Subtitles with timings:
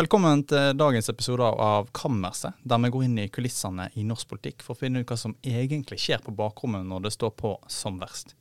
[0.00, 4.62] Velkommen til dagens episode av Kammerset, der vi går inn i kulissene i norsk politikk
[4.64, 7.98] for å finne ut hva som egentlig skjer på bakrommet når det står på som
[8.00, 8.32] verst.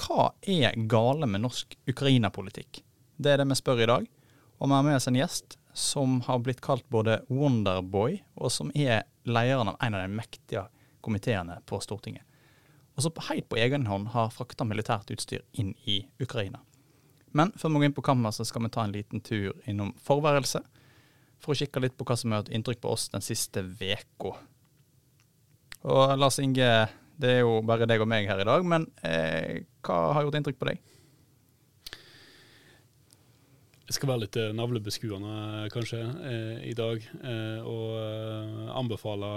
[0.00, 2.80] Hva er gale med norsk Ukraina-politikk?
[3.20, 4.08] Det er det vi spør i dag.
[4.62, 8.72] Og vi har med oss en gjest som har blitt kalt både Wonderboy, og som
[8.72, 10.64] er lederen av en av de mektige
[11.04, 12.24] komiteene på Stortinget.
[12.96, 16.64] Og som helt på egen hånd har frakta militært utstyr inn i Ukraina.
[17.38, 19.92] Men før vi går inn på kammer, så skal vi ta en liten tur innom
[20.04, 20.62] forværelse.
[21.42, 24.36] For å kikke litt på hva som har gjort inntrykk på oss den siste veka.
[25.82, 26.70] Og Lars Inge,
[27.18, 30.38] det er jo bare deg og meg her i dag, men eh, hva har gjort
[30.38, 30.82] inntrykk på deg?
[33.92, 39.32] Jeg skal være litt eh, navlebeskuende kanskje eh, i dag, eh, og eh, anbefale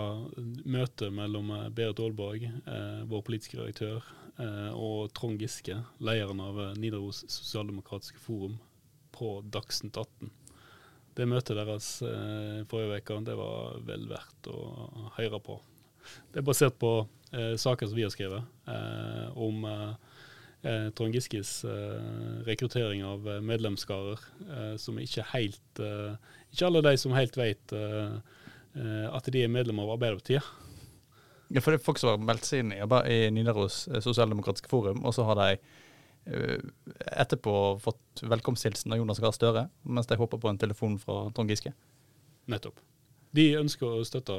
[0.63, 4.05] møtet mellom eh, Berit Aalborg, eh, vår politiske redaktør,
[4.38, 8.58] og Trond Giske, lederen av Nidaros sosialdemokratiske forum,
[9.16, 10.32] på Dagsnytt 18.
[11.16, 11.88] Det møtet deres
[12.68, 14.60] forrige uke det var vel verdt å
[15.16, 15.55] høre på.
[16.34, 16.92] Det er basert på
[17.32, 18.68] saker som vi har skrevet
[19.40, 19.64] om
[20.66, 26.16] eh, Trond Giskes eh, rekruttering av eh, medlemskarer, eh, som ikke helt eh,
[26.54, 28.18] Ikke alle de som helt vet eh,
[28.76, 30.44] at de er medlem av Arbeiderpartiet.
[31.54, 35.04] Ja, for det er folk som har meldt seg inn i, i Nidaros sosialdemokratiske forum,
[35.05, 35.49] og så har de
[36.26, 41.54] etterpå fått velkomsthilsen av Jonas Gahr Støre, mens de håper på en telefon fra Trond
[41.54, 41.76] Giske.
[42.49, 42.82] Nettopp.
[43.35, 44.37] De ønsker å støtte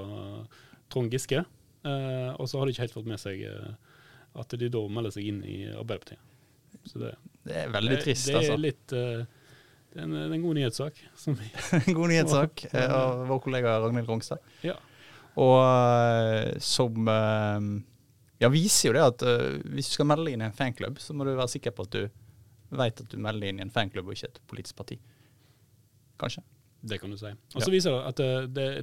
[0.90, 1.44] Trond Giske,
[1.86, 3.44] og så har de ikke helt fått med seg
[4.36, 6.22] at de da melder seg inn i Arbeiderpartiet.
[6.86, 7.14] Så det,
[7.46, 8.56] det er veldig trist, det, det altså.
[8.56, 11.00] Er litt, det, er en, en god nyhetssak.
[11.80, 12.66] en god nyhetssak
[12.98, 14.52] av vår kollega Ragnhild Rongstad.
[14.66, 14.76] Ja.
[15.36, 17.10] Og uh, som
[18.40, 19.24] ja, viser jo det at
[19.72, 21.96] hvis du skal melde inn i en fanklubb, så må du være sikker på at
[21.96, 22.02] du
[22.76, 24.98] vet at du melder inn i en fanklubb og ikke et politisk parti.
[26.20, 26.42] Kanskje.
[26.86, 27.32] Det kan du si.
[27.54, 27.72] Og så ja.
[27.75, 28.22] viser det at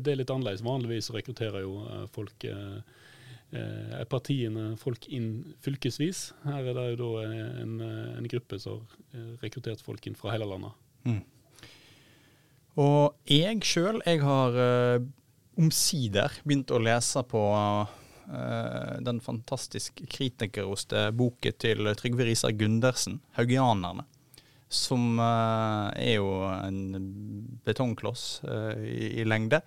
[0.04, 0.64] det, er litt annerledes.
[0.66, 1.76] Vanligvis rekrutterer jo
[2.12, 6.26] folk eh, partiene folk inn fylkesvis.
[6.48, 7.28] Her er det jo da
[7.62, 7.78] en,
[8.18, 8.82] en gruppe som
[9.14, 10.76] har rekruttert folk inn fra hele landet.
[11.08, 11.22] Mm.
[12.84, 14.58] Og jeg sjøl, jeg har
[15.60, 24.08] omsider begynt å lese på uh, den fantastisk kritikerroste boken til Trygve Risar Gundersen, 'Haugianerne'.
[24.74, 26.80] Som uh, er jo en
[27.66, 28.42] betongkloss
[28.82, 29.62] i, i, lengde,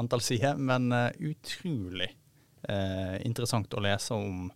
[0.00, 0.88] antall sider, men
[1.20, 2.08] utrolig
[3.22, 4.48] interessant å lese om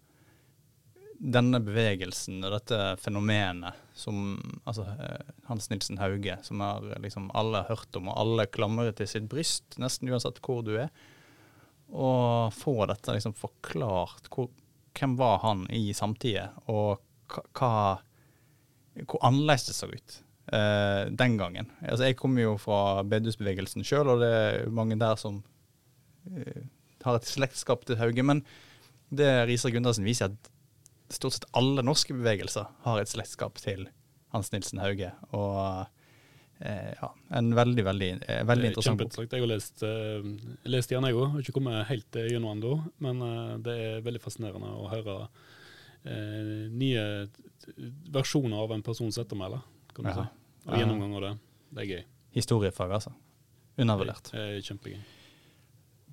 [1.20, 7.60] denne bevegelsen og dette fenomenet som altså, eh, Hans Nilsen Hauge, som har liksom alle
[7.68, 10.88] hørt om, og alle klamrer til sitt bryst, nesten uansett hvor du er.
[11.90, 14.30] Og få dette liksom forklart.
[14.32, 14.48] Hvor,
[14.96, 17.72] hvem var han i samtida, og hva,
[19.04, 20.16] hvor annerledes det så ut
[20.56, 21.68] eh, den gangen.
[21.84, 25.42] Altså, jeg kommer jo fra bedehusbevegelsen sjøl, og det er mange der som
[26.32, 26.64] eh,
[27.04, 28.24] har et slektskap til Hauge.
[28.24, 28.40] Men
[29.12, 30.50] det Risa Gundersen viser, at
[31.14, 33.88] stort sett alle norske bevegelser har et slektskap til
[34.34, 35.10] Hans Nilsen Hauge.
[35.36, 35.58] Og
[36.60, 39.18] eh, ja, en veldig, veldig, eh, veldig interessant bok.
[39.24, 40.26] Jeg har lest, uh,
[40.70, 41.26] lest den, jeg òg.
[41.34, 42.74] Har ikke kommet helt gjennom ennå.
[43.02, 47.06] Men uh, det er veldig fascinerende å høre uh, nye
[48.14, 49.62] versjoner av en persons ettermæle.
[49.94, 50.18] kan du ja.
[50.20, 50.28] si.
[50.68, 51.36] Og gjennomgang av det.
[51.70, 52.04] Det er gøy.
[52.36, 53.16] Historiefag, altså.
[53.80, 54.30] Undervurdert.
[54.36, 55.00] Er kjempegøy.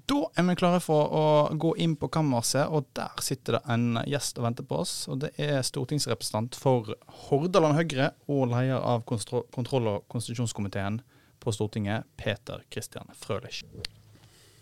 [0.07, 1.23] Da er vi klare for å
[1.59, 4.93] gå inn på kammerset, og der sitter det en gjest og venter på oss.
[5.11, 6.93] og Det er stortingsrepresentant for
[7.27, 11.01] Hordaland Høyre og leder av kontroll- og konstitusjonskomiteen
[11.43, 13.65] på Stortinget, Peter Kristian Frølich.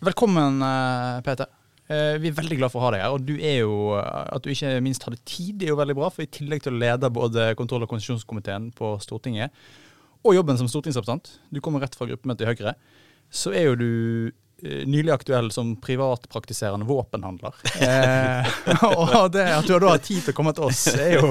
[0.02, 1.46] Velkommen, eh, Peter.
[1.88, 3.12] Eh, vi er veldig glad for å ha deg her.
[3.12, 6.10] og du er jo, At du ikke minst hadde tid, det er jo veldig bra.
[6.10, 9.52] For i tillegg til å lede både kontroll- og konstitusjonskomiteen på Stortinget,
[10.26, 12.76] og jobben som stortingsrepresentant, du kommer rett fra gruppemøtet i Høyre,
[13.30, 14.32] så er jo du
[14.86, 17.54] nylig aktuell som privatpraktiserende våpenhandler.
[17.86, 18.48] Eh,
[18.88, 21.28] og det at du da har tid til å komme til oss, er jo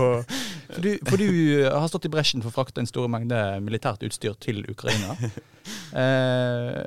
[0.68, 1.28] For du, for du
[1.66, 5.16] har stått i bresjen for å frakte en stor mengde militært utstyr til Ukraina.
[5.94, 6.80] Eh,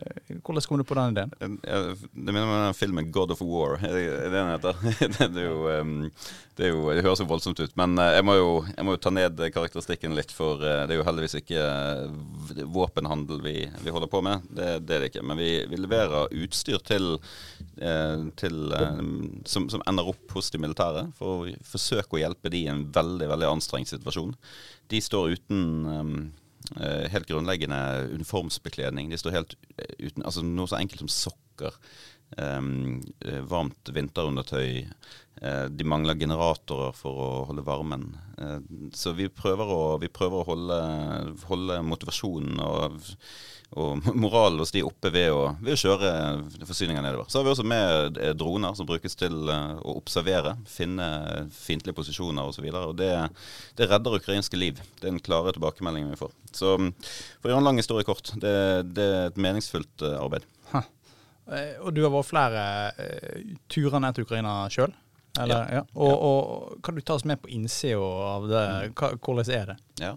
[0.44, 1.32] hvordan kom du på den ideen?
[1.62, 3.78] Det minner meg om filmen 'God of War'.
[3.82, 4.76] Er det den heter?
[5.18, 6.12] Det, er jo, um,
[6.58, 7.74] det, jo, det høres jo voldsomt ut.
[7.78, 10.96] Men eh, jeg må, jo, jeg må jo ta ned karakteristikken litt, for eh, det
[10.96, 14.48] er jo heldigvis ikke eh, våpenhandel vi, vi holder på med.
[14.50, 15.26] Det, det, er det ikke.
[15.30, 17.18] Men vi, vi leverer utstyr til,
[18.40, 18.58] til
[19.46, 22.88] som, som, ender opp hos de militære, for å forsøke å hjelpe de i en
[22.94, 24.34] veldig, veldig anstrengt situasjon.
[24.90, 26.32] De står uten
[27.14, 27.80] helt grunnleggende
[28.18, 29.12] uniformsbekledning.
[29.12, 29.54] De står helt
[30.02, 31.78] uten altså Noe så enkelt som sokker
[33.48, 34.84] varmt vinterundertøy.
[35.38, 38.08] Uh, de mangler generatorer for å holde varmen.
[38.42, 38.58] Uh,
[38.98, 40.80] så vi prøver å, vi prøver å holde,
[41.46, 42.98] holde motivasjonen og
[43.76, 46.12] og moralen hos de oppe ved å, ved å kjøre
[46.68, 47.28] forsyninger nedover.
[47.30, 51.08] Så har vi også med eh, droner som brukes til eh, å observere, finne
[51.56, 52.70] fiendtlige posisjoner osv.
[52.98, 53.12] Det,
[53.78, 54.80] det, redder ukrainske liv.
[55.00, 56.36] Det er den klare tilbakemeldingen vi får.
[56.52, 58.54] Så for å gjøre en lang historie kort, det,
[58.96, 60.48] det er et meningsfullt eh, arbeid.
[61.48, 61.66] Ha.
[61.82, 62.64] Og du har vært flere
[63.72, 64.96] turer ned til Ukraina sjøl?
[65.38, 65.60] Ja.
[65.72, 65.82] ja.
[65.94, 68.64] Og, og, kan du ta oss med på innsida av det?
[68.98, 69.78] Hva, hvordan er det?
[70.02, 70.14] Ja.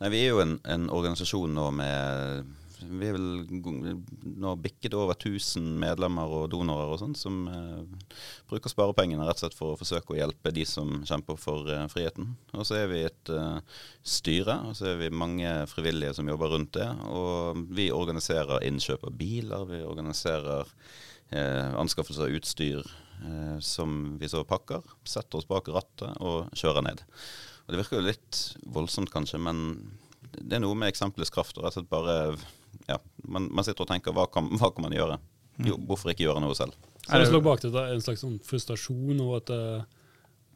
[0.00, 2.50] Nei, vi er jo en, en organisasjon nå med
[2.86, 3.26] vi er vel
[4.40, 8.14] nå bikket over 1000 medlemmer og donorer og sånn, som eh,
[8.50, 11.86] bruker sparepengene rett og slett for å forsøke å hjelpe de som kjemper for eh,
[11.92, 12.32] friheten.
[12.54, 13.60] Og så er vi et eh,
[14.16, 16.88] styre, og så er vi mange frivillige som jobber rundt det.
[17.10, 20.74] Og vi organiserer innkjøp av biler, vi organiserer
[21.30, 26.86] eh, anskaffelse av utstyr eh, som vi så pakker, setter oss bak rattet og kjører
[26.90, 27.04] ned.
[27.66, 28.38] Og Det virker jo litt
[28.74, 29.66] voldsomt kanskje, men
[30.30, 31.58] det er noe med eksempelets kraft.
[31.58, 32.16] og rett og slett bare
[32.88, 35.18] ja, man, man, sitter og tenker hva kan, hva kan man gjøre?
[35.66, 36.76] Jo, hvorfor ikke gjøre noe selv?
[37.04, 39.86] Så det slår bak det en slags sånn frustrasjon over at eh,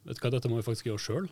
[0.08, 1.30] vet du hva, dette må vi faktisk gjøre sjøl?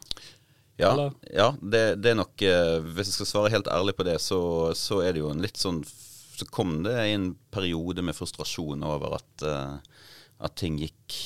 [0.81, 0.93] Ja,
[1.29, 4.41] ja det, det, er nok eh, Hvis jeg skal svare helt ærlig på det, så,
[4.79, 9.19] så, er det jo en litt sånn Så kom det en periode med frustrasjon over
[9.19, 10.09] at, uh,
[10.43, 11.19] at ting gikk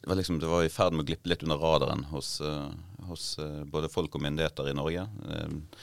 [0.00, 2.34] det var, liksom, det var i ferd med å glippe litt under radaren hos,
[3.08, 3.22] hos
[3.72, 5.06] både folk og myndigheter i Norge.
[5.24, 5.78] Uh,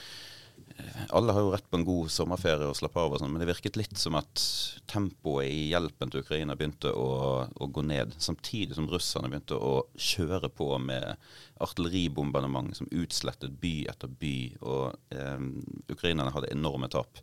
[1.12, 3.48] alle har jo rett på en god sommerferie og slappe av, og sånn, men det
[3.50, 4.42] virket litt som at
[4.90, 7.08] tempoet i hjelpen til Ukraina begynte å,
[7.46, 8.14] å, gå ned.
[8.22, 11.16] Samtidig som russerne begynte å kjøre på med
[11.62, 14.36] artilleribombardement som utslettet by etter by.
[14.62, 15.46] Og eh,
[15.92, 17.22] ukrainerne hadde enorme tap.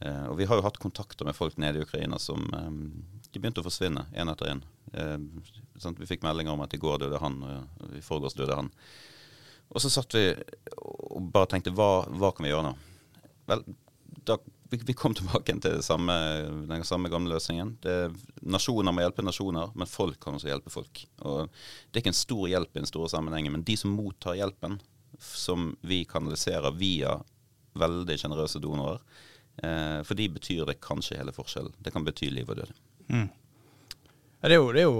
[0.00, 2.72] Eh, og vi har jo hatt kontakter med folk nede i Ukraina som eh,
[3.32, 4.64] de begynte å forsvinne én etter én.
[4.94, 5.16] Eh,
[5.98, 8.70] vi fikk meldinger om at i går døde han, og i forgårs døde han.
[9.68, 10.30] Og så satt vi
[10.78, 12.72] og bare tenkte hva, hva kan vi gjøre nå?
[13.48, 13.64] Vel,
[14.28, 14.38] da,
[14.70, 16.14] vi, vi kom tilbake til samme,
[16.68, 17.76] den samme gamle løsningen.
[17.82, 17.96] Det,
[18.40, 21.02] nasjoner må hjelpe nasjoner, men folk kan også hjelpe folk.
[21.24, 24.38] Og Det er ikke en stor hjelp i den store sammenhengen, men de som mottar
[24.38, 24.78] hjelpen,
[25.18, 27.16] som vi kanaliserer via
[27.78, 29.02] veldig sjenerøse donorer,
[29.62, 31.74] eh, for de betyr det kanskje hele forskjellen.
[31.82, 32.72] Det kan bety liv og død.
[33.08, 33.28] Mm.
[34.38, 34.98] Det er, jo, det er jo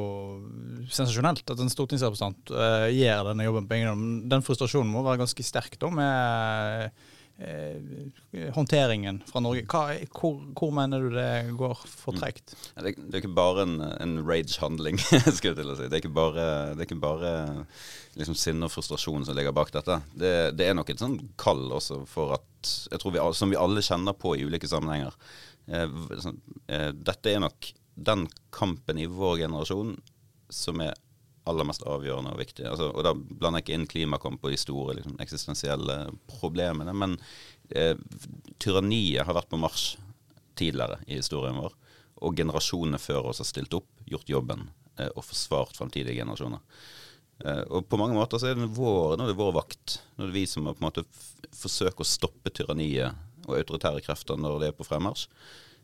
[0.94, 4.10] sensasjonelt at en stortingsrepresentant uh, gjør denne jobben på egen hånd.
[4.32, 9.64] Den frustrasjonen må være ganske sterk da, med uh, håndteringen fra Norge.
[9.70, 12.54] Hva, hvor, hvor, mener du det går for tregt?
[12.54, 12.82] Mm.
[12.84, 15.00] Det, det, er ikke bare en, en rage-handling,
[15.36, 15.86] skal jeg til å si.
[15.86, 17.32] Det er ikke bare, det er ikke bare
[18.18, 20.00] liksom, sinne og frustrasjon som ligger bak dette.
[20.12, 22.44] Det, det, er nok et sånn kall også for at
[22.90, 25.14] jeg tror vi, Som vi alle kjenner på i ulike sammenhenger.
[25.68, 29.96] Eh, sånn, eh, dette er nok den kampen i vår generasjon
[30.52, 30.96] som er
[31.48, 32.66] aller mest avgjørende og viktig.
[32.68, 35.98] Altså, og Da blander jeg ikke inn klimakamp og de store liksom, eksistensielle
[36.28, 36.92] problemene.
[36.92, 37.16] Men
[37.70, 37.96] eh,
[38.60, 39.96] tyranniet har vært på marsj
[40.58, 41.76] tidligere i historien vår.
[42.26, 44.66] Og generasjonene før oss har stilt opp, gjort jobben
[44.98, 46.60] eh, og forsvart fremtidige generasjoner.
[47.44, 50.00] Eh, og på mange måter så er det vår, nå er det vår vakt.
[50.16, 54.70] Nå er det vi som må på å stoppe tyranniet og autoritære krefter når det
[54.72, 55.30] er på fremmarsj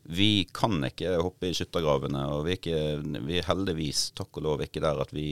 [0.07, 4.45] vi kan ikke hoppe i skyttergravene, og vi er, ikke, vi er, heldigvis, takk og
[4.45, 5.31] lov, ikke der at vi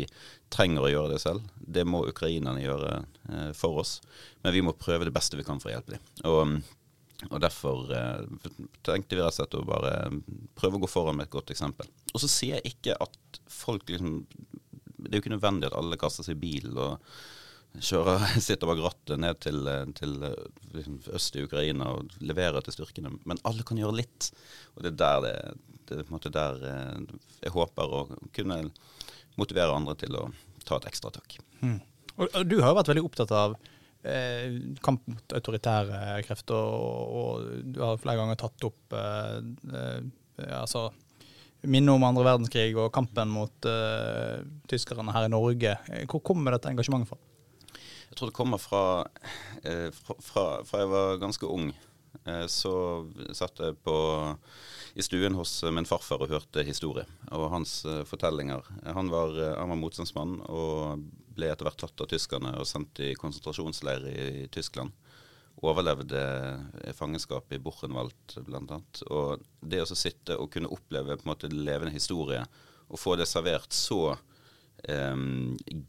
[0.54, 1.44] trenger å gjøre det selv.
[1.54, 2.96] Det må ukrainerne gjøre
[3.30, 4.00] eh, for oss,
[4.42, 6.08] men vi må prøve det beste vi kan for å hjelpe dem.
[6.26, 6.56] Og,
[7.30, 8.50] og derfor eh,
[8.82, 9.94] tenkte vi rett og slett å bare
[10.58, 11.94] prøve å gå foran med et godt eksempel.
[12.10, 14.24] Og så sier jeg ikke at folk liksom
[15.04, 16.98] Det er jo ikke nødvendig at alle kaster seg i bil og
[17.82, 20.16] kjører, sitter bak rattet ned til, til
[20.74, 23.14] liksom, øst i Ukraina og leverer til styrkene.
[23.30, 24.30] Men alle kan gjøre litt.
[24.76, 25.36] Og det er der det,
[25.90, 28.64] det er på en måte der eh, jeg håper å kunne
[29.40, 30.28] motivere andre til å
[30.64, 31.38] ta et ekstra tak.
[31.64, 31.80] Mm.
[32.14, 33.56] Og, du har jo vært veldig opptatt av
[34.06, 39.40] eh, kamp mot autoritære krefter, og, og, du har flere ganger tatt opp eh,
[39.74, 40.92] eh, altså
[41.64, 45.78] minne om andre verdenskrig og kampen mot uh, tyskerne her i Norge.
[46.12, 47.16] Hvor kommer dette engasjementet fra?
[48.14, 49.08] Jeg tror det kommer fra,
[49.66, 50.14] eh, fra,
[50.62, 51.72] fra, jeg var ganske ung.
[52.30, 52.74] Eh, så
[53.34, 53.96] satt jeg på,
[54.94, 58.70] i stuen hos min farfar og hørte historie og hans eh, fortellinger.
[58.86, 61.02] Han var, han var motstandsmann og
[61.34, 64.94] ble etter hvert tatt av tyskerne og sendt i konsentrasjonsleir i, i Tyskland.
[65.66, 66.22] Overlevde
[66.94, 68.78] fangenskap i Buchenwald bl.a.
[69.10, 72.46] Og det å sitte og kunne oppleve på en måte levende historie
[72.92, 74.20] og få det servert så
[74.90, 75.16] eh,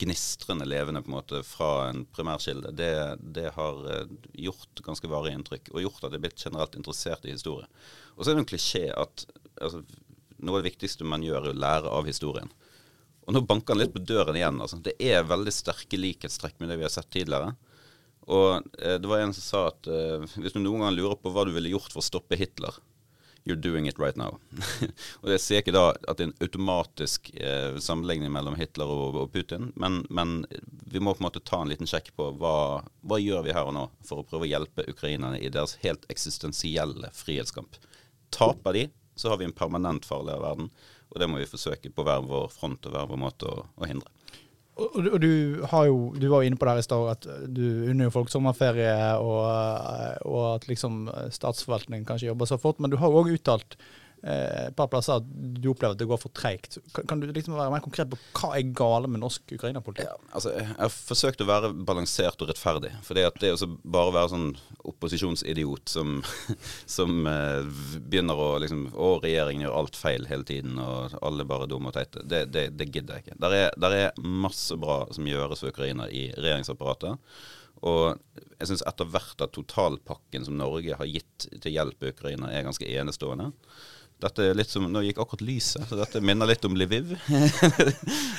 [0.01, 2.93] gnistrende levende på en måte fra en primærkilde, det,
[3.37, 4.15] det har eh,
[4.47, 5.73] gjort ganske varig inntrykk.
[5.75, 7.69] Og gjort at jeg er blitt generelt interessert i historie.
[8.15, 9.27] Og så er det en klisjé at
[9.61, 9.85] altså,
[10.39, 12.51] noe av det viktigste man gjør, er å lære av historien.
[13.25, 14.61] Og nå banker han litt på døren igjen.
[14.61, 14.81] altså.
[14.85, 17.55] Det er veldig sterke likhetstrekk med det vi har sett tidligere.
[18.31, 21.33] Og eh, det var en som sa at eh, hvis du noen gang lurer på
[21.33, 22.77] hva du ville gjort for å stoppe Hitler,
[23.45, 24.39] you're doing it right now.
[25.21, 29.19] og Det sier ikke da at det er en automatisk eh, sammenligning mellom Hitler og,
[29.21, 30.43] og Putin, men, men,
[30.95, 32.57] vi må på en måte ta en liten sjekk på hva,
[33.05, 36.07] hva gjør vi her og nå for å prøve å hjelpe ukrainerne i deres helt
[36.13, 37.79] eksistensielle frihetskamp.
[38.35, 40.71] Taper de, så har vi en permanent farligere verden.
[41.13, 43.89] Og det må vi forsøke på hver vår front og hver vår måte å, å
[43.91, 44.11] hindre.
[44.75, 47.67] Og, du, har jo, du var jo inne på det her i stad at du
[47.93, 49.45] unner jo folk sommerferie, og,
[50.27, 52.83] og, at liksom statsforvaltningen kanskje jobber så fort.
[52.83, 56.07] Men du har jo òg uttalt Eh, et par plasser at du opplever at det
[56.09, 56.79] går for treigt.
[56.97, 60.07] Kan, kan, du liksom være mer konkret på hva er gale med norsk Ukraina-politikk?
[60.09, 62.95] Ja, altså, jeg har forsøkt å være balansert og rettferdig.
[63.05, 64.47] For det, det å bare være sånn
[64.89, 66.17] opposisjonsidiot som,
[66.97, 71.69] som eh, begynner å liksom Å, regjeringen gjør alt feil hele tiden, og alle bare
[71.69, 72.23] dumme og teite.
[72.25, 73.39] Det, det, det, gidder jeg ikke.
[73.45, 77.21] Der er, der er masse bra som gjøres for Ukraina i regjeringsapparatet.
[77.85, 82.49] Og jeg syns etter hvert at totalpakken som Norge har gitt til hjelp i Ukraina,
[82.49, 83.51] er ganske enestående.
[84.23, 87.11] Dette er litt som, Nå gikk akkurat lyset, så dette minner litt om Lviv.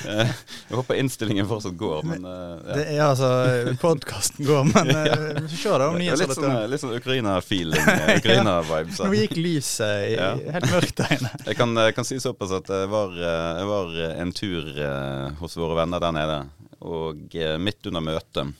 [0.06, 2.78] jeg håper innstillingen fortsatt går, men uh, ja.
[2.78, 3.32] Det er altså
[3.82, 7.90] Podkasten går, men vi får se da om nyhetsredaktøren Litt sånn, litt sånn Ukraina-feeling,
[8.22, 9.02] Ukraina-vibes.
[9.04, 10.32] Nå gikk lyset i, ja.
[10.56, 11.34] helt mørkt der inne.
[11.44, 14.72] Jeg kan, kan, si såpass at jeg var, jeg var en tur
[15.42, 16.40] hos våre venner der nede,
[16.86, 18.56] og midt under møtet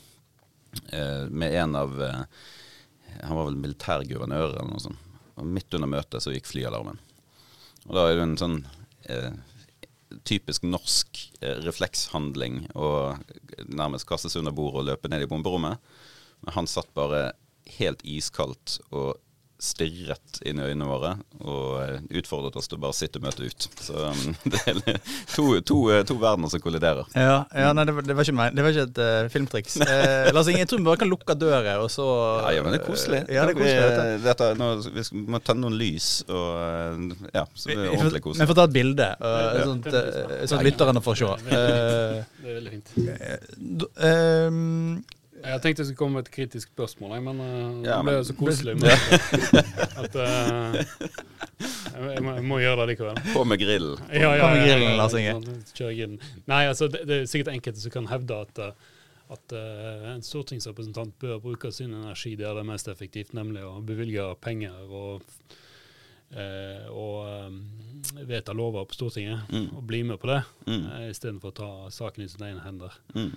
[1.32, 5.05] med en av Han var vel militærguvernør eller noe sånt.
[5.36, 7.00] Og midt under møtet så gikk flyalarmen.
[7.86, 8.60] Og da er det en sånn
[9.12, 9.34] eh,
[10.28, 12.90] typisk norsk eh, reflekshandling å
[13.68, 15.82] nærmest kaste seg under bordet og løpe ned i bomberommet.
[16.46, 17.34] Men han satt bare
[17.80, 19.16] helt iskaldt og
[19.62, 23.48] stirret inn i øynene våre og eh, utfordret oss til å bare sitte og møte
[23.48, 23.68] ut.
[23.80, 24.80] Så um, det er
[25.32, 27.08] to, to, eh, to, verdener som kolliderer.
[27.16, 28.56] Ja, ja nei, det, var, det, var ikke meg.
[28.58, 29.80] Det var ikke et uh, filmtriks.
[29.96, 32.74] Eh, Lars Inge, jeg tror vi bare kan lukke døra, og så Ja, ja men
[32.74, 33.20] det er koselig.
[33.32, 37.70] Ja, det er koselig vi, dette, nå, vi må tenne noen lys, og ja, så
[37.70, 38.42] det er ordentlig koselig.
[38.44, 41.32] Vi får ta et bilde, uh, sånt, uh, sånn lytterne får se.
[41.46, 42.96] det er veldig fint.
[44.02, 45.15] Uh,
[45.46, 48.36] jeg tenkte jeg skulle komme med et kritisk spørsmål, men uh, ja, det ble så
[48.40, 48.92] koselig med
[50.04, 50.80] at uh,
[51.96, 53.22] jeg, må, jeg, må, gjøre det likevel.
[53.34, 54.02] På med grillen.
[54.12, 55.36] Ja, ja, med grillen, Lars Inge.
[55.72, 56.18] Sånn,
[56.50, 58.96] Nei, altså, det, det, er sikkert enkelte som kan hevde at, eh,
[59.36, 63.78] at uh, en stortingsrepresentant bør bruke sin energi der det er mest effektivt, nemlig å
[63.86, 65.24] bevilge penger og,
[66.36, 69.70] uh, og vedta lover på Stortinget, mm.
[69.78, 70.86] og bli med på det, mm.
[70.90, 73.00] uh, istedenfor å ta saken i sine egne hender.
[73.16, 73.36] Mm.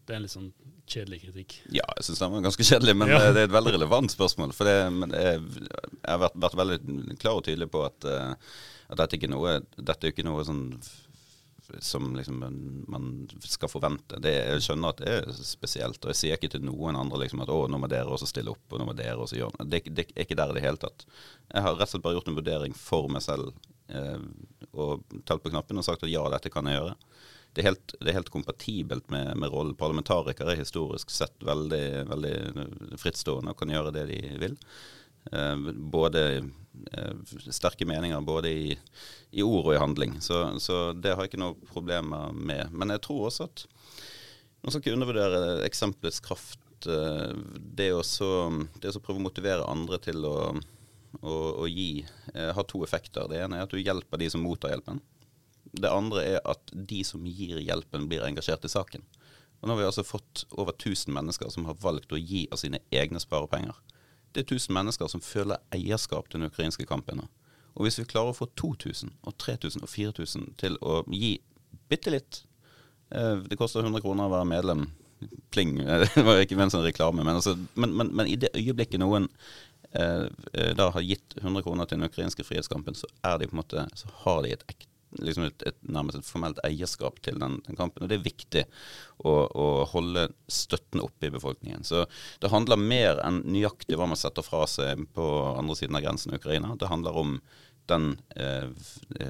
[0.00, 0.52] Det er en litt sånn
[0.90, 1.58] kjedelig kritikk.
[1.74, 3.20] Ja, jeg syns den var ganske kjedelig, men ja.
[3.30, 4.54] det er et veldig relevant spørsmål.
[4.56, 4.76] For det,
[5.16, 8.34] jeg, jeg har vært, vært, veldig klar og tydelig på at, uh,
[8.90, 10.66] at dette, er ikke noe, dette er ikke noe sånn
[11.78, 12.38] som liksom
[12.88, 14.18] man skal forvente.
[14.22, 16.00] Det, jeg skjønner at det er spesielt.
[16.02, 18.52] Og jeg sier ikke til noen andre liksom at å, nå må dere også stille
[18.52, 19.82] opp, og nå må dere også gjøre det.
[19.86, 21.06] Det, er ikke der i det hele tatt.
[21.52, 23.52] Jeg har rett og slett bare gjort en vurdering for meg selv
[23.94, 24.24] eh,
[24.72, 26.96] og talt på knappen og sagt at ja, dette kan jeg gjøre
[27.52, 29.74] det, er helt, det er helt kompatibelt med, med rollen.
[29.78, 32.34] Parlamentarikere er historisk sett veldig, veldig
[33.00, 34.56] frittstående og kan gjøre det de vil.
[35.32, 36.22] Eh, både
[36.92, 37.14] eh,
[37.50, 38.78] sterke meninger både i,
[39.30, 40.16] i, ord og i handling.
[40.20, 42.72] Så, så, det har jeg ikke noe problemer med.
[42.72, 43.66] Men jeg tror også at
[44.60, 46.62] man skal ikke undervurdere eksempelets kraft.
[46.88, 47.34] Eh,
[47.76, 48.02] det å
[48.80, 50.36] det prøve å motivere andre til å,
[51.20, 52.04] å, å gi,
[52.34, 53.28] har to effekter.
[53.28, 55.02] Det ene er at du hjelper de som mottar hjelpen.
[55.72, 59.04] Det andre er at de som gir hjelpen, blir engasjert i saken.
[59.60, 62.62] Og Nå har vi altså fått over 1000 mennesker som har valgt å gi av
[62.62, 63.76] sine egne sparepenger.
[64.32, 67.20] Det er 1000 mennesker som føler eierskap til den ukrainske kampen.
[67.20, 67.28] nå.
[67.74, 71.36] Og hvis vi klarer å få 2000 og 3000 og 4000 til å gi
[71.90, 72.42] bitte litt
[73.14, 74.86] eh, Det koster 100 kroner å være medlem.
[75.52, 75.76] Pling.
[76.14, 77.24] Det var ikke ment som reklame.
[77.24, 79.28] Men, altså, men, men, men, i det øyeblikket noen
[79.92, 84.08] eh, eh da har gitt 100 kroner til den ukrainske frihetskampen, så, de måte, så
[84.24, 88.04] har de et ekte liksom et, et, nærmest et formelt eierskap til den, den kampen.
[88.04, 88.64] Og det er viktig
[89.18, 91.84] å, å, holde støtten oppe i befolkningen.
[91.86, 92.04] Så
[92.42, 95.26] det handler mer enn nøyaktig hva man setter fra seg på
[95.56, 96.76] andre siden av grensen i Ukraina.
[96.78, 97.38] Det handler om
[97.90, 98.68] den eh,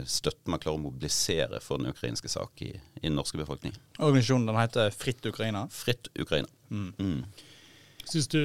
[0.04, 3.78] støtten man klarer å mobilisere for den ukrainske sak i, i den norske befolkningen.
[3.98, 5.64] Organisasjonen den heter Fritt Ukraina?
[5.72, 6.50] Fritt Ukraina.
[6.68, 6.90] Mm.
[6.98, 7.22] Mm.
[8.04, 8.42] Syns du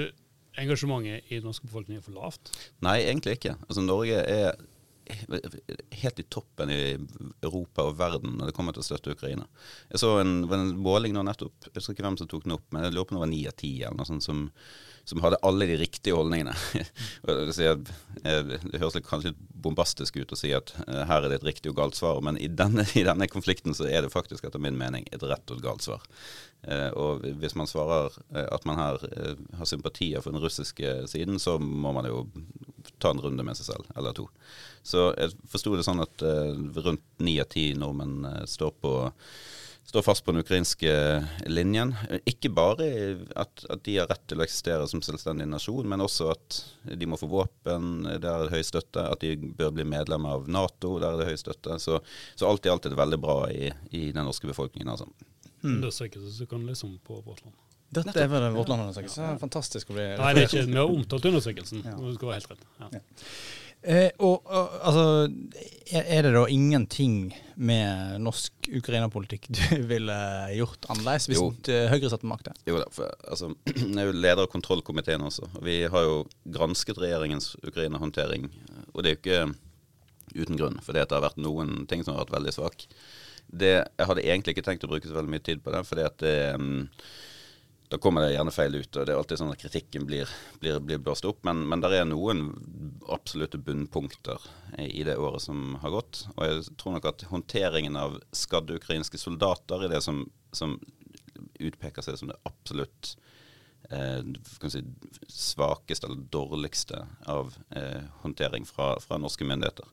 [0.56, 2.54] engasjementet i den norske befolkningen er for lavt?
[2.86, 3.58] Nei, egentlig ikke.
[3.68, 4.56] Altså Norge er
[6.02, 6.82] helt i toppen i
[7.46, 9.46] Europa og verden når det kommer til å støtte Ukraina.
[9.92, 12.66] Jeg så en, en måling nå nettopp, jeg husker ikke hvem som tok den opp,
[12.74, 14.48] men jeg lurer på om det var ni av ti eller noe sånt som
[15.06, 16.54] som hadde alle de riktige holdningene.
[17.26, 21.72] det høres kanskje litt bombastisk ut å si at uh, her er det et riktig
[21.72, 24.78] og galt svar, men i denne, i denne, konflikten så er det faktisk etter min
[24.80, 26.06] mening et rett og et galt svar.
[26.66, 29.04] Uh, og hvis man svarer at man her
[29.60, 32.26] har sympatier for den russiske siden, så må man jo
[33.02, 34.28] ta en runde med seg selv, eller to.
[34.86, 38.96] Så jeg forsto det sånn at rundt ni av ti nordmenn står på
[39.86, 40.92] står fast på den ukrainske
[41.46, 41.94] linjen.
[42.26, 42.88] Ikke bare
[43.38, 46.58] at, at, de har rett til å eksistere som selvstendig nasjon, men også at
[46.90, 49.06] de må få våpen, der er det høy støtte.
[49.06, 51.78] At de bør bli medlem av Nato, der er det høy støtte.
[51.82, 52.02] Så,
[52.36, 54.90] så alt i alt er det veldig bra i, i den norske befolkningen.
[54.96, 55.10] altså.
[55.62, 55.80] Mm.
[55.84, 57.56] Det er ikke så kan liksom på vårt land.
[57.98, 59.36] Dette er vel en Vårtland-undersøkelse.
[59.42, 61.86] Fantastisk å bli Nei, det er ikke, vi har omtalt undersøkelsen.
[61.86, 61.96] Ja.
[62.00, 62.66] Det skal være helt rett.
[62.82, 62.90] Ja.
[62.98, 63.04] Ja.
[63.86, 65.04] Eh, og, og, altså,
[65.94, 69.62] er det da ingenting med norsk Ukraina-politikk du
[69.92, 70.16] ville
[70.58, 71.52] gjort annerledes hvis jo.
[71.92, 72.56] Høyre satt med makta?
[72.66, 75.52] Jo da, for altså, jeg er jo leder av kontrollkomiteen også.
[75.66, 76.24] Vi har jo
[76.58, 78.50] gransket regjeringens Ukraina-håndtering.
[78.96, 79.44] Og det er jo ikke
[80.36, 82.88] uten grunn, for det har vært noen ting som har vært veldig svak.
[83.46, 86.08] Det, jeg hadde egentlig ikke tenkt å bruke så veldig mye tid på det, fordi
[86.08, 86.88] at det um,
[87.90, 88.98] da kommer det gjerne feil ut.
[88.98, 90.30] og Det er alltid sånn at kritikken blir,
[90.62, 91.44] blir, blir blåst opp.
[91.46, 92.48] Men, men det er noen
[93.14, 94.42] absolutte bunnpunkter
[94.82, 96.24] i det året som har gått.
[96.36, 100.24] Og jeg tror nok at håndteringen av skadde ukrainske soldater er det som,
[100.56, 100.80] som
[101.62, 103.14] utpeker seg som det absolutt
[103.94, 104.26] eh,
[104.66, 104.82] si,
[105.30, 109.86] svakeste eller dårligste av eh, håndtering fra, fra norske myndigheter.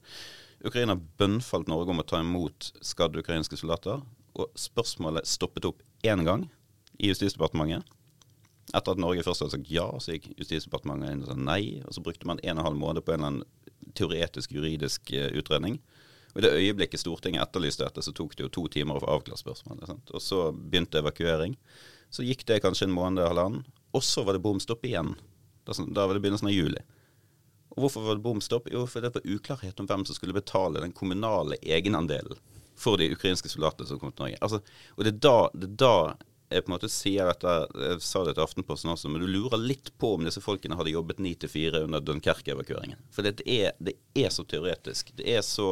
[0.65, 4.01] Ukraina bønnfalt Norge om å ta imot skadde ukrainske soldater.
[4.33, 6.49] Og spørsmålet stoppet opp én gang
[6.99, 7.87] i Justisdepartementet.
[8.73, 11.83] Etter at Norge først hadde sagt ja, så gikk Justisdepartementet inn og sa nei.
[11.87, 15.13] Og så brukte man en og en halv måned på en eller annen teoretisk juridisk
[15.13, 15.81] uh, utredning.
[16.33, 19.11] Og I det øyeblikket Stortinget etterlyste dette, så tok det jo to timer å få
[19.13, 19.91] avklart spørsmålet.
[19.91, 20.15] Sant?
[20.17, 21.59] Og så begynte evakuering.
[22.13, 23.67] Så gikk det kanskje en måned eller halvannen.
[23.93, 25.13] Og så var det bom stopp igjen.
[25.69, 26.81] Da, da var det begynnelsen av juli.
[27.73, 28.69] Og Hvorfor var det bom stopp?
[28.73, 32.41] Jo, for det var uklarhet om hvem som skulle betale den kommunale egenandelen
[32.77, 34.41] for de ukrainske soldatene som kom til Norge.
[34.41, 34.61] Altså,
[34.97, 35.95] og det er da, det er da
[36.53, 39.61] jeg på en måte sier dette, jeg sa det til Aftenposten også, men du lurer
[39.61, 43.01] litt på om disse folkene hadde jobbet 9 til 4 under Dunkerque-evakueringen.
[43.15, 45.15] For det er, det er, så teoretisk.
[45.19, 45.69] Det er så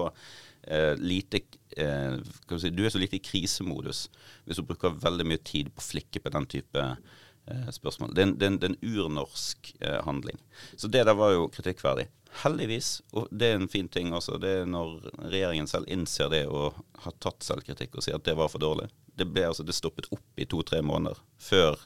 [0.63, 1.43] eh, lite
[1.77, 2.19] eh,
[2.57, 4.07] si, Du er så lite i krisemodus
[4.45, 8.15] hvis du bruker veldig mye tid på å flikke på den type eh, spørsmål.
[8.17, 10.41] Det er, en, det er urnorsk eh, handling.
[10.77, 12.09] Så det der var jo kritikkverdig.
[12.45, 15.01] Heldigvis, og det er en fin ting også, det er når
[15.33, 18.87] regjeringen selv innser det og har tatt selvkritikk og sier at det var for dårlig
[19.21, 21.79] det ble altså det stoppet opp i to-tre måneder før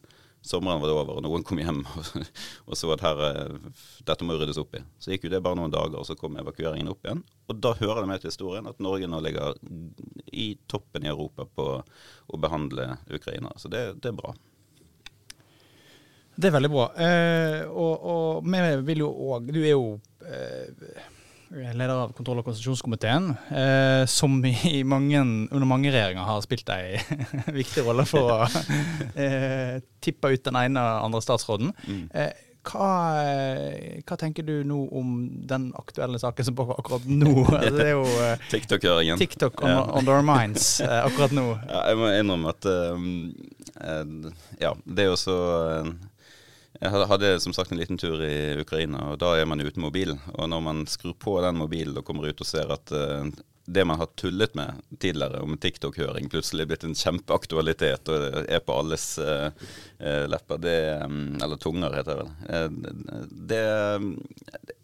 [0.45, 2.09] sommeren var det over og noen kom hjem og,
[2.69, 4.83] og så at her, eh, dette må ryddes opp i.
[5.01, 7.23] Så gikk jo det bare noen dager, og så kom evakueringen opp igjen.
[7.49, 9.57] Og da hører det med til historien at Norge nå ligger
[10.33, 13.55] i toppen i Europa på å behandle Ukraina.
[13.57, 14.35] Så det, det er bra.
[16.35, 16.87] Det er veldig bra.
[16.99, 19.95] Eh, og, vi vil jo òg Du er jo
[20.27, 21.05] eh,
[21.55, 26.99] leder av kontroll- og konstitusjonskomiteen, eh, som i mange, under mange regjeringer har spilt ei
[27.61, 28.41] viktig rolle for å
[29.15, 31.71] eh, tippe ut den ene og andre statsråden.
[31.87, 32.03] Mm.
[32.11, 32.33] Eh,
[32.65, 32.89] hva,
[34.09, 35.11] hva, tenker du nå om
[35.45, 37.35] den aktuelle saken som pågår akkurat nå?
[37.45, 39.21] Altså, det er jo uh, TikTok-høringen.
[39.21, 41.45] TikTok on, on our minds uh, akkurat nå.
[41.75, 43.05] Ja, jeg må innrømme at um,
[43.77, 45.37] uh, Ja, det er jo så
[46.85, 50.15] jeg hadde som sagt en liten tur i Ukraina, og da er man uten mobil.
[50.35, 53.25] Og når man skrur på den mobilen og kommer ut og ser at uh,
[53.65, 58.77] det man har tullet med tidligere om TikTok-høring, plutselig blitt en kjempeaktualitet og er på
[58.77, 59.49] alles uh,
[60.29, 62.35] lepper, det, um, eller tunger, heter det vel.
[62.51, 63.63] Uh, det,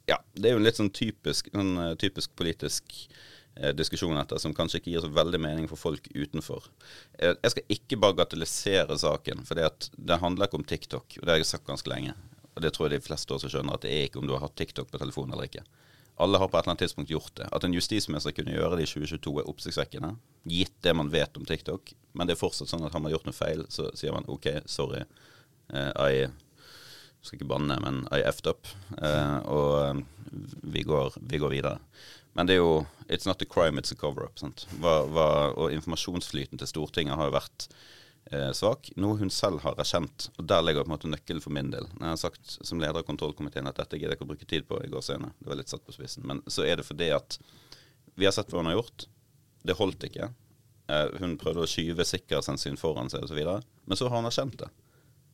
[0.08, 2.96] ja, det er jo en litt sånn typisk, sånn, typisk politisk
[3.76, 6.68] diskusjon etter, som kanskje ikke gir så veldig mening for folk utenfor.
[7.18, 11.18] Eh, jeg skal ikke bagatellisere saken, for det handler ikke om TikTok.
[11.18, 12.14] og Det har jeg sagt ganske lenge.
[12.54, 14.44] Og det tror jeg de fleste også skjønner, at det er ikke om du har
[14.46, 15.64] hatt TikTok på telefonen eller ikke.
[16.20, 17.48] Alle har på et eller annet tidspunkt gjort det.
[17.52, 20.10] At en justisminister kunne gjøre det i 2022 er oppsiktsvekkende,
[20.52, 21.94] gitt det man vet om TikTok.
[22.12, 24.50] Men det er fortsatt sånn at har man gjort noe feil, så sier man OK,
[24.68, 25.06] sorry.
[25.72, 26.28] Uh, I
[27.20, 28.68] skal ikke banne, men I effed up.
[29.48, 30.04] Og
[30.62, 31.80] vi, går, vi går videre.
[32.38, 32.74] Men det er jo
[33.10, 34.38] It's not a crime, it's a cover-up.
[35.58, 37.64] Og informasjonsflyten til Stortinget har jo vært
[38.30, 38.92] eh, svak.
[39.02, 40.28] Noe hun selv har erkjent.
[40.38, 41.88] Og der ligger på en måte nøkkelen for min del.
[41.96, 44.46] Når jeg har sagt som leder av kontrollkomiteen at dette gidder jeg ikke å bruke
[44.52, 45.34] tid på i går senere.
[45.40, 46.22] Det var litt satt på spissen.
[46.30, 47.40] Men så er det fordi at
[48.14, 49.08] vi har sett hva hun har gjort.
[49.66, 50.30] Det holdt ikke.
[50.86, 53.42] Eh, hun prøvde å skyve sikkerhetshensyn foran seg osv.
[53.42, 54.70] Men så har hun erkjent det.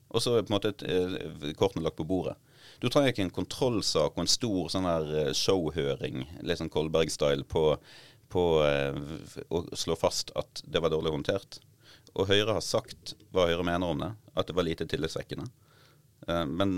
[0.09, 2.37] Og så er på en måte eh, kortene lagt på bordet.
[2.83, 7.47] Du trenger ikke en kontrollsak og en stor sånn her eh, showhøring, litt sånn Kolberg-style,
[7.49, 7.69] på,
[8.33, 8.99] på eh,
[9.49, 11.61] å slå fast at det var dårlig håndtert.
[12.17, 15.49] Og Høyre har sagt hva Høyre mener om det, at det var lite tillitsvekkende.
[16.29, 16.71] Eh, men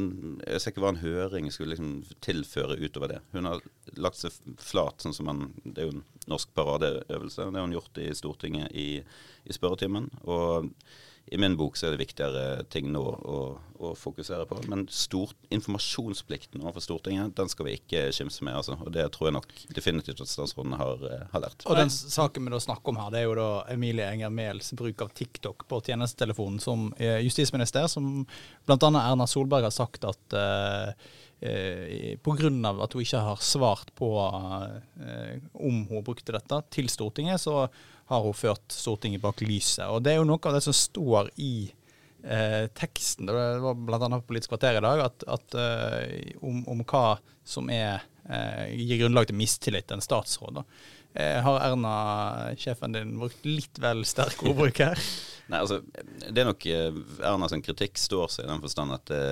[0.44, 1.92] jeg ser ikke hva en høring skulle liksom
[2.24, 3.20] tilføre utover det.
[3.34, 3.62] Hun har
[3.96, 7.48] lagt seg flat, sånn som en, det er jo en norsk paradeøvelse.
[7.48, 8.88] Det har hun gjort i Stortinget i,
[9.48, 10.10] i spørretimen.
[10.28, 10.72] Og
[11.32, 13.38] i min bok så er det viktigere ting nå å,
[13.78, 14.60] å fokusere på.
[14.70, 18.58] Men stort, informasjonsplikten overfor Stortinget, den skal vi ikke skimse med.
[18.60, 18.78] Altså.
[18.80, 21.66] Og det tror jeg nok definitivt at statsråden har, eh, har lært.
[21.68, 24.72] Og den saken vi da snakker om her, det er jo da Emilie Enger Mehls
[24.78, 28.22] bruk av TikTok på tjenestetelefonen som justisminister, som
[28.68, 28.76] bl.a.
[28.78, 30.92] Erna Solberg har sagt at uh,
[31.40, 32.50] eh, pga.
[32.82, 34.10] at hun ikke har svart på
[35.00, 37.68] eh, om hun brukte dette til Stortinget, så
[38.08, 39.86] har hun ført Stortinget bak lyset.
[39.88, 41.68] Og Det er jo noe av det som står i
[42.24, 43.28] eh, teksten.
[43.28, 43.98] Det var bl.a.
[44.00, 49.04] på Politisk kvarter i dag at, at eh, om, om, hva som er, eh, gir
[49.04, 50.60] grunnlag til mistillit til en statsråd.
[50.60, 50.64] Da.
[51.18, 51.94] Eh, har Erna,
[52.60, 55.00] sjefen din, brukt litt vel sterk ordbruk her?
[55.52, 55.80] Nei, altså,
[56.28, 59.22] det er nok eh, Erna sin kritikk står seg i den forstand at det,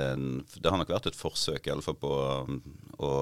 [0.56, 2.12] det har nok vært et forsøk i alle fall på
[3.04, 3.12] å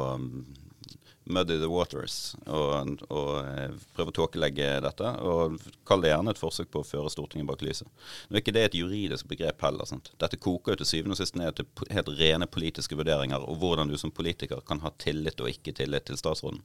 [1.24, 5.12] muddy the waters og, og eh, prøve å tåkelegge dette.
[5.24, 5.56] Og
[5.88, 7.88] kall det gjerne et forsøk på å føre Stortinget bak lyset.
[8.28, 9.88] Nå er ikke det et juridisk begrep heller.
[9.88, 10.12] Sant?
[10.20, 13.90] Dette koker jo til syvende og sist ned til helt rene politiske vurderinger og hvordan
[13.90, 16.60] du som politiker kan ha tillit og ikke tillit til statsråden.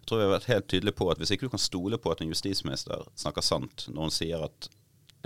[0.00, 2.12] Jeg tror vi har vært helt tydelige på at hvis ikke du kan stole på
[2.12, 4.70] at en justisminister snakker sant når hun sier at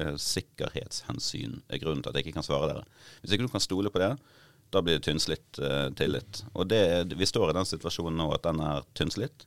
[0.03, 2.87] eh, sikkerhetshensyn er grunnen til at jeg ikke kan svare dere.
[3.23, 4.17] Hvis ikke du kan stole på det,
[4.73, 6.45] da blir det tynnslitt eh, tillit.
[6.53, 6.83] Og det,
[7.17, 9.47] vi står i den situasjonen nå at den er tynnslitt.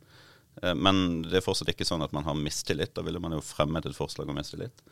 [0.61, 2.93] Eh, men det er fortsatt ikke sånn at man har mistillit.
[2.95, 4.85] Da ville man jo fremmet et forslag om mistillit.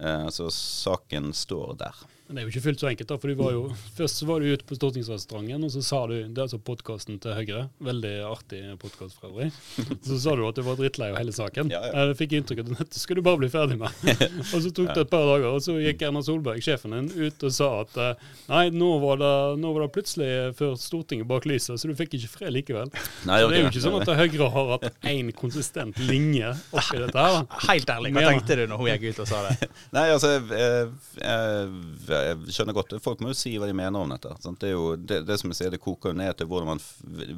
[0.00, 2.04] Eh, så saken står der.
[2.26, 3.08] Men det er jo ikke fullt så enkelt.
[3.10, 3.62] da, for du var jo,
[3.98, 7.18] Først så var du ute på stortingsrestauranten, og så sa du Det er altså podkasten
[7.22, 7.64] til Høyre.
[7.82, 9.50] Veldig artig podkast for øvrig.
[10.06, 11.70] Så sa du at du var drittlei av hele saken.
[11.72, 12.06] Ja, ja.
[12.06, 13.92] Jeg fikk inntrykk av at dette skulle du bare bli ferdig med.
[14.52, 17.46] og så tok det et par dager, og så gikk Erna Solberg, sjefen din, ut
[17.46, 19.32] og sa at eh, nei, nå var det,
[19.62, 22.92] nå var det plutselig før Stortinget bak lyset, så du fikk ikke fred likevel.
[23.28, 27.02] Nei, så det er jo ikke sånn at Høyre har hatt én konsistent linje oppi
[27.02, 27.40] dette her.
[27.68, 29.70] Helt ærlig, hva tenkte du når hun gikk ut og sa det?
[29.96, 34.10] nei, altså, jeg, jeg, jeg skjønner godt Folk må jo si hva de mener om
[34.12, 34.32] dette.
[34.44, 34.60] Sant?
[34.62, 36.80] Det er jo det, det, som jeg sier, det koker jo ned til man,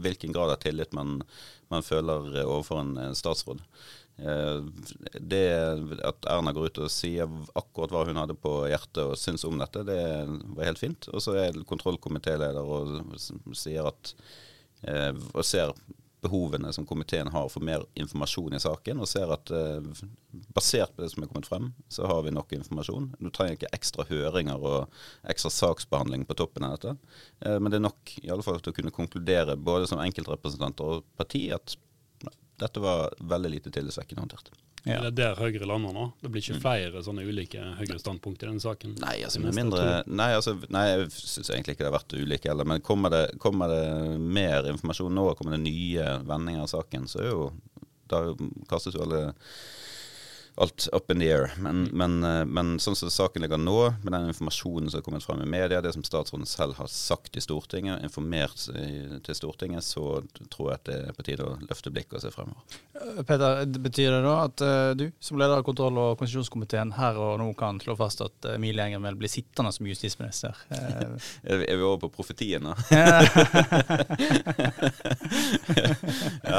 [0.05, 1.20] hvilken grad av tillit man,
[1.73, 3.62] man føler overfor en, en statsråd.
[4.16, 4.61] Eh,
[5.20, 5.44] det
[6.07, 9.59] at Erna går ut og sier akkurat hva hun hadde på hjertet og syns om
[9.59, 10.01] dette, det
[10.55, 11.09] var helt fint.
[11.11, 13.18] Og så er kontrollkomitéleder og
[13.59, 14.14] sier at
[14.87, 15.75] eh, og ser
[16.25, 20.03] behovene som komiteen har for mer informasjon i saken, og ser at eh,
[20.57, 23.11] basert på det som er kommet frem, så har vi nok informasjon.
[23.21, 26.97] Du trenger ikke ekstra høringer og ekstra saksbehandling på toppen av dette.
[27.45, 30.99] Eh, men det er nok i alle fall til å kunne konkludere både som enkeltrepresentanter
[30.99, 31.77] og parti at
[32.61, 34.53] dette var veldig lite tillitvekkende håndtert.
[34.85, 34.99] Ja.
[35.01, 36.03] Det er der Høyre lander nå?
[36.20, 36.61] Det blir ikke mm.
[36.61, 38.97] flere sånne ulike Høyre-standpunkt i denne saken?
[39.01, 42.68] Nei, altså mindre Nei, altså, nei jeg syns egentlig ikke det har vært ulike heller.
[42.68, 43.87] Men kommer det, kommer det,
[44.20, 47.49] mer informasjon nå, kommer det nye vendinger av saken, så er jo
[48.12, 48.20] Da
[48.68, 49.23] kastes jo alle
[50.57, 51.51] alt up in the air.
[51.59, 55.25] Men, men, eh, men, sånn som saken ligger nå, med den informasjonen som har kommet
[55.27, 58.69] frem i media, det som statsråden selv har sagt i Stortinget, informert
[59.25, 62.31] til Stortinget, så tror jeg at det er på tide å løfte blikket og se
[62.35, 62.79] fremover.
[63.01, 67.19] Eh, Peter, betyr det da at uh, du som leder av kontroll- og konstitusjonskomiteen her
[67.21, 70.55] og nå kan slå fast at Emilie Enger Mehl blir sittende som justisminister?
[71.45, 72.75] Er vi over på profetien nå?
[72.90, 73.21] ja,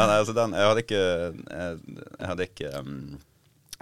[0.09, 1.79] nei, altså den Jeg hadde ikke Jeg,
[2.19, 3.17] jeg hadde ikke um,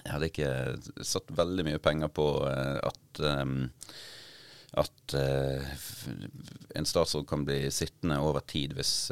[0.04, 3.70] jeg hadde ikke satt veldig mye penger på eh, at, um,
[4.84, 5.74] at uh,
[6.76, 9.12] en statsråd kan bli sittende over tid hvis,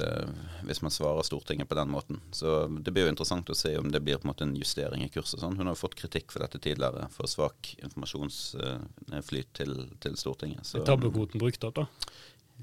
[0.65, 2.17] hvis, man svarer Stortinget på den måten.
[2.35, 5.05] Så det blir jo interessant å se om det blir på en måte en justering
[5.05, 5.39] i kurset.
[5.43, 5.59] Sånn.
[5.59, 10.65] Hun har fått kritikk for dette tidligere, for svak informasjonsflyt til, til Stortinget.
[10.65, 11.87] Så, Tabbekvoten brukt opp, da?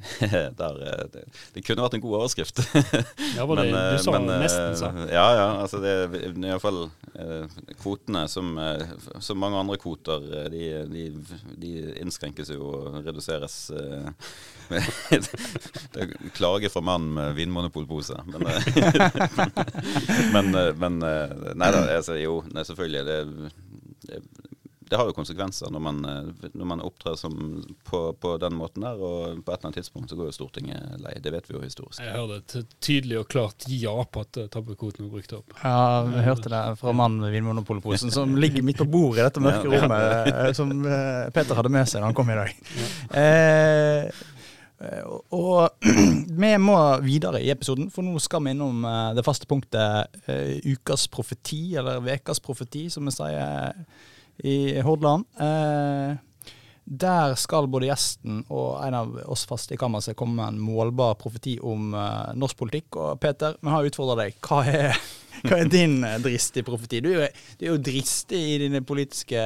[0.60, 2.60] Der, eh, det, det, kunne vært en god overskrift.
[3.36, 4.90] ja, var det, men, du sa men, nesten så.
[4.92, 5.46] Eh, ja, ja.
[5.62, 6.80] Altså det er iallfall
[7.14, 8.84] eh, kvotene, som, eh,
[9.24, 11.06] som, mange andre kvoter, de, de,
[11.60, 13.58] de innskrenkes jo og reduseres.
[15.94, 18.18] det er klage fra mannen med vinmonopolpose.
[18.34, 18.44] Men,
[20.34, 21.00] men, men,
[21.58, 23.02] Nei da, altså, jo, nei, selvfølgelig.
[23.08, 23.18] Det,
[24.08, 24.22] det
[24.90, 27.34] det har jo konsekvenser når man, eh, når man opptrer som
[27.84, 28.96] på, på, den måten der.
[28.96, 31.16] Og på et eller annet tidspunkt så går jo Stortinget lei.
[31.22, 32.00] Det vet vi jo historisk.
[32.00, 35.52] Jeg hørte et tydelig og klart ja på at eh, tabbekvoten var brukt opp.
[35.60, 35.76] Ja,
[36.08, 39.68] vi hørte det fra mannen med Vinmonopolposen som ligger midt på bordet i dette mørke
[39.68, 40.74] rommet, eh, som
[41.34, 42.58] Peter hadde med seg da han kom i dag.
[42.80, 43.22] Ja.
[43.22, 44.26] Eh,
[45.34, 45.88] og
[46.42, 48.84] vi må videre i episoden, for nå skal vi innom
[49.16, 50.20] det faste punktet
[50.62, 53.74] ukas profeti, eller ukas profeti, som vi sier
[54.44, 55.24] i Hordaland.
[55.40, 56.16] Eh,
[56.88, 61.18] der skal både gjesten og en av oss faste i kammerset komme med en målbar
[61.20, 62.96] profeti om eh, norsk politikk.
[62.96, 64.38] Og Peter, vi har utfordra deg.
[64.40, 64.96] Hva er
[65.44, 67.02] hva er din eh, dristige profeti?
[67.04, 69.40] Du du er jo dristig i dine politiske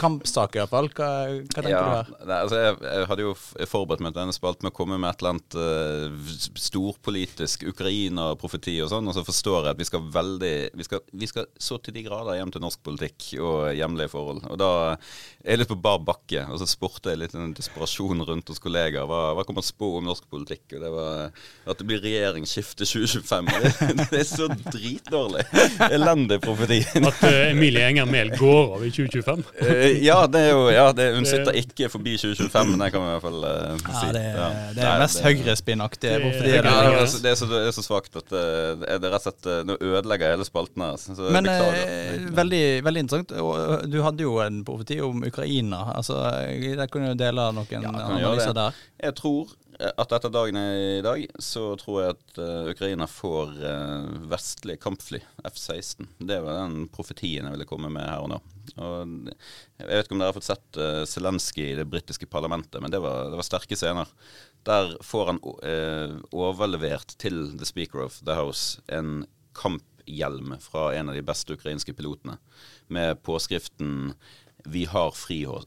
[0.00, 0.90] kampsaker, i hvert fall.
[0.96, 1.08] Hva,
[1.40, 2.10] hva tenker ja, du her?
[2.24, 3.34] Nei, altså jeg, jeg, hadde jo
[3.70, 8.76] forberedt meg til denne spalten med å komme med et eller annet uh, storpolitisk Ukraina-profeti
[8.84, 11.78] og sånn, og så forstår jeg at vi skal veldig vi skal, vi skal, så
[11.82, 14.44] til de grader hjem til norsk politikk og hjemlige forhold.
[14.50, 18.24] Og da er jeg litt på bar bakke, og så spurte jeg litt en desperasjon
[18.28, 19.08] rundt hos kollegaer.
[19.10, 20.76] Hva, hva kan man spå om norsk politikk?
[20.76, 21.30] Og det var
[21.70, 23.50] at det blir regjeringsskifte 2025.
[23.50, 25.44] Det, det er så dritdårlig.
[25.90, 26.80] Elendig profeti.
[27.00, 29.44] At uh, Emilie Enger Mehl går av i 2025?
[29.60, 32.90] Uh, eh, ja, det er jo, ja det, hun sitter ikke forbi 2025, men det
[32.94, 34.06] kan vi i hvert fall uh, si.
[34.06, 34.48] Ja, det, ja.
[34.76, 36.52] det er mest høyrespinnaktige profeti.
[36.54, 38.40] Ja, det, er, det, er så, det er så svakt at uh,
[38.80, 40.98] det er rett og slett Nå ødelegger hele spalten her.
[41.00, 41.48] Så men
[42.36, 43.34] veldig, veldig interessant.
[43.90, 45.84] Du hadde jo en profeti om Ukraina.
[45.96, 46.18] Altså,
[46.78, 48.78] Der kunne du dele noen analyser der.
[49.00, 54.08] Jeg tror at etter dagen i dag, så tror jeg at uh, Ukraina får uh,
[54.28, 56.08] vestlige kampfly, F-16.
[56.18, 58.40] Det var den profetien jeg ville komme med her og nå.
[58.76, 59.14] Og
[59.80, 60.78] jeg vet ikke om dere har fått sett
[61.10, 64.10] Zelenskyj i det britiske parlamentet, men det var, det var, sterke scener.
[64.68, 69.24] Der får han overlevert til the speaker of the house en
[69.58, 72.36] kamphjelm fra en av de beste ukrainske pilotene,
[72.86, 74.12] med påskriften
[74.64, 75.16] vi har,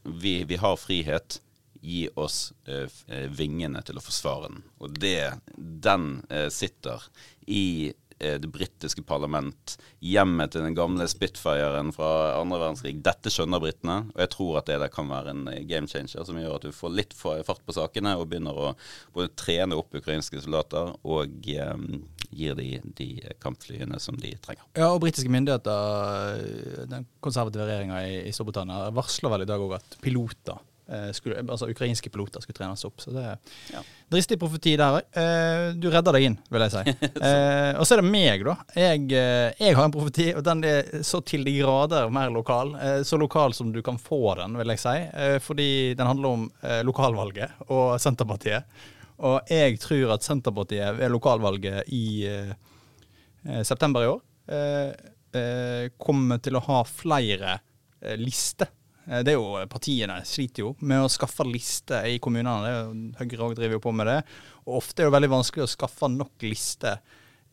[0.04, 1.42] vi, vi har frihet,
[1.84, 4.64] gi oss eh, eh, vingene til å forsvare den.
[4.80, 7.04] Og det, den eh, sitter
[7.44, 12.96] i eh, det britiske parlament, hjemmet til den gamle Spitfiren fra andre verdenskrig.
[13.04, 16.24] Dette skjønner britene, og jeg tror at det der kan være en eh, game changer
[16.24, 18.74] som gjør at du får litt fart på sakene og begynner å
[19.12, 21.88] både trene opp ukrainske soldater og eh,
[22.34, 23.08] gir de de
[23.44, 24.64] kampflyene som de trenger.
[24.72, 26.40] Ja, og britiske myndigheter,
[26.90, 30.62] den konservative regjeringa i, i Storbritannia, varsler vel i dag òg at piloter
[31.16, 33.00] skulle, altså Ukrainske piloter skulle trenes opp.
[33.00, 33.38] Så det er
[33.72, 33.80] ja.
[34.12, 35.06] dristig profeti der òg.
[35.16, 36.94] Eh, du redda deg inn, vil jeg si.
[37.28, 38.56] eh, og så er det meg, da.
[38.76, 42.74] Jeg, eh, jeg, har en profeti, og den er så til de grader mer lokal.
[42.76, 44.96] Eh, så lokal som du kan få den, vil jeg si.
[45.24, 46.46] Eh, fordi den handler om
[46.84, 48.68] lokalvalget og Senterpartiet.
[49.24, 52.28] Og jeg tror at Senterpartiet ved lokalvalget i
[53.64, 57.58] september i år kommer til å ha flere
[58.18, 62.70] lister Eh, det er jo, Partiene sliter jo med å skaffe lister i kommunene.
[63.18, 64.16] Høyre òg driver jo på med det.
[64.64, 67.02] Og ofte er det veldig vanskelig å skaffe nok lister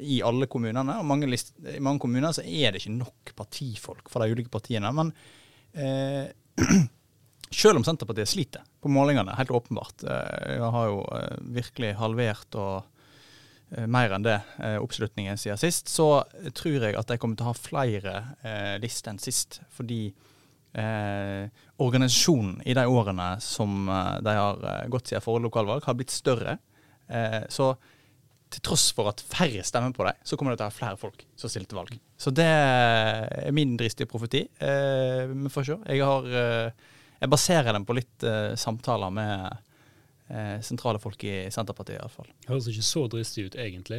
[0.02, 0.98] i alle kommunene.
[1.00, 4.54] og mange list, I mange kommuner så er det ikke nok partifolk for de ulike
[4.54, 4.92] partiene.
[4.96, 5.12] Men
[5.74, 6.32] eh,
[7.52, 12.84] selv om Senterpartiet sliter på målingene, helt åpenbart, Jeg har jo eh, virkelig halvert og
[13.76, 17.46] eh, mer enn det eh, oppslutningen siden sist, så tror jeg at de kommer til
[17.46, 18.16] å ha flere
[18.82, 19.62] lister enn sist.
[19.70, 20.14] fordi
[20.74, 21.48] eh,
[21.82, 26.14] organisasjonen i de årene som eh, de har eh, gått siden forrige lokalvalg, har blitt
[26.14, 26.58] større.
[27.12, 27.74] Eh, så
[28.52, 31.00] til tross for at færre stemmer på dem, så kommer det til å være flere
[31.00, 32.00] folk som stiller til valg.
[32.20, 34.44] Så det er min dristige profeti.
[34.60, 35.78] Eh, vi får se.
[35.88, 39.68] Jeg, har, eh, jeg baserer den på litt samtaler med
[40.64, 42.30] sentrale folk i Senterpartiet, iallfall.
[42.48, 43.98] Høres ikke så dristig ut, egentlig.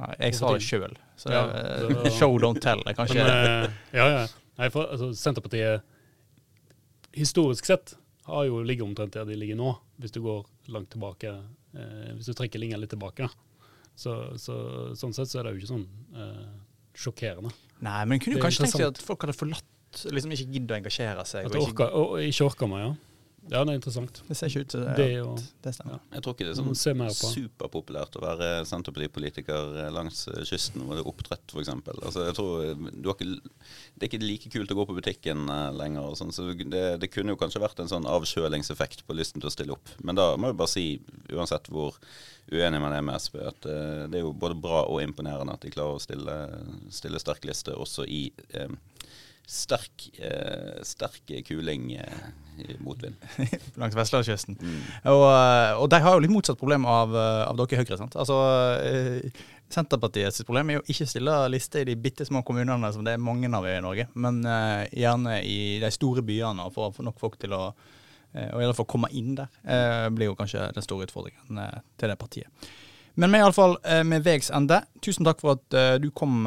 [0.00, 0.96] Nei, jeg sa det sjøl.
[1.30, 1.44] Ja,
[2.18, 2.82] show don't tell.
[2.82, 4.24] Men, ja, ja.
[4.58, 5.86] Nei, for, altså, Senterpartiet
[7.16, 7.94] historisk sett
[8.30, 10.44] har jo ligget omtrent der de ligger nå, hvis du går
[10.74, 11.32] langt tilbake.
[11.74, 13.28] Eh, hvis du trekker linja litt tilbake.
[13.98, 14.56] Så, så,
[14.96, 16.48] sånn sett så er det jo ikke sånn eh,
[16.96, 17.52] sjokkerende.
[17.84, 20.78] Nei, men kunne du kanskje tenkt deg at folk hadde forlatt, liksom ikke gidde å
[20.78, 21.48] engasjere seg?
[21.48, 22.92] At og ikke, og ikke orker meg, ja.
[23.48, 24.20] Ja, det er interessant.
[24.28, 24.94] Det ser ikke ut til det.
[24.98, 25.96] Det, og, det stemmer.
[25.96, 26.16] Ja.
[26.16, 31.04] Jeg tror ikke det er sånn superpopulært å være Senterpartipolitiker langs eh, kysten hvor det
[31.04, 31.70] er oppdrett f.eks.
[31.94, 35.48] Altså, jeg tror eh, ikke, Det er ikke like kult å gå på butikken
[35.78, 36.12] lenger.
[36.20, 39.54] Sånn, så det, det, kunne jo kanskje vært en sånn avkjølingseffekt på lysten til å
[39.54, 39.94] stille opp.
[40.04, 40.86] Men da må jeg bare si,
[41.32, 41.96] uansett hvor
[42.50, 45.62] uenig man er med SV, at uh, det er jo både bra og imponerende at
[45.62, 46.36] de klarer å stille,
[46.90, 48.24] stille sterk liste også i
[48.58, 48.74] uh,
[49.50, 52.26] sterk, eh, sterk kuling eh,
[52.60, 53.16] i motvind.
[53.80, 54.58] Langs vestlandskysten.
[54.60, 54.82] Mm.
[55.12, 57.98] Og, eh, og, de har jo litt motsatt problem av, eh, av dere i Høyre.
[58.00, 58.16] sant?
[58.20, 58.36] Altså,
[58.84, 63.04] eh, Senterpartiets problem er jo ikke å stille liste i de bitte små kommunene som
[63.06, 67.04] det er mange av i Norge, men uh, gjerne i de store byene og få
[67.06, 67.68] nok folk til å
[68.30, 71.58] og i alle fall komme inn der, uh, blir jo kanskje den store utfordringen
[71.98, 72.68] til det partiet.
[73.18, 73.74] Men vi er iallfall
[74.06, 74.78] med veis ende.
[75.02, 76.46] Tusen takk for at du kom,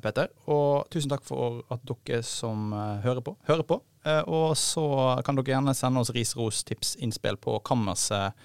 [0.00, 0.32] Petter.
[0.48, 2.72] Og tusen takk for at dere som
[3.04, 3.82] hører på, hører på.
[4.26, 4.86] Og så
[5.24, 8.38] kan dere gjerne sende oss ris, ros, tips, innspill på kammerset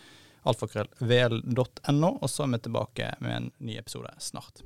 [0.48, 4.64] alfakrøllvl.no, og så er vi tilbake med en ny episode snart.